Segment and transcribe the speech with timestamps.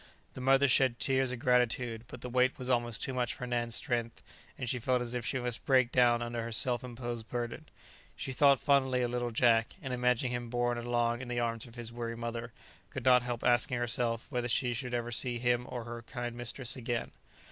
[0.33, 3.75] The mother shed tears of gratitude, but the weight was almost too much for Nan's
[3.75, 4.23] strength,
[4.57, 7.69] and she felt as if she must break down under her self imposed burden.
[8.15, 11.75] She thought fondly of little Jack, and imagining him borne along in the arms of
[11.75, 12.51] his weary mother,
[12.89, 16.75] could not help asking herself whether she should ever see him or her kind mistress
[16.75, 17.11] again.